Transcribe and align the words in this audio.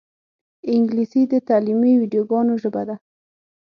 انګلیسي 0.73 1.21
د 1.31 1.33
تعلیمي 1.49 1.93
ویدیوګانو 2.01 2.53
ژبه 2.61 2.81
ده 2.87 2.95